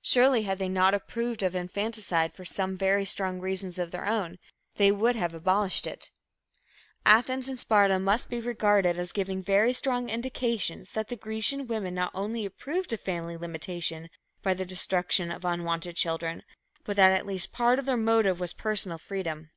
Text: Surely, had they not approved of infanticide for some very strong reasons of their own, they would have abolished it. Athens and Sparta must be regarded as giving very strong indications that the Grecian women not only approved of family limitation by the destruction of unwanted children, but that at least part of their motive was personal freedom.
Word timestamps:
Surely, 0.00 0.42
had 0.44 0.58
they 0.58 0.68
not 0.68 0.94
approved 0.94 1.42
of 1.42 1.56
infanticide 1.56 2.32
for 2.32 2.44
some 2.44 2.76
very 2.76 3.04
strong 3.04 3.40
reasons 3.40 3.80
of 3.80 3.90
their 3.90 4.06
own, 4.06 4.38
they 4.76 4.92
would 4.92 5.16
have 5.16 5.34
abolished 5.34 5.88
it. 5.88 6.12
Athens 7.04 7.48
and 7.48 7.58
Sparta 7.58 7.98
must 7.98 8.28
be 8.30 8.40
regarded 8.40 8.96
as 8.96 9.10
giving 9.10 9.42
very 9.42 9.72
strong 9.72 10.08
indications 10.08 10.92
that 10.92 11.08
the 11.08 11.16
Grecian 11.16 11.66
women 11.66 11.96
not 11.96 12.12
only 12.14 12.46
approved 12.46 12.92
of 12.92 13.00
family 13.00 13.36
limitation 13.36 14.08
by 14.40 14.54
the 14.54 14.64
destruction 14.64 15.32
of 15.32 15.44
unwanted 15.44 15.96
children, 15.96 16.44
but 16.84 16.94
that 16.94 17.10
at 17.10 17.26
least 17.26 17.50
part 17.52 17.80
of 17.80 17.86
their 17.86 17.96
motive 17.96 18.38
was 18.38 18.52
personal 18.52 18.98
freedom. 18.98 19.50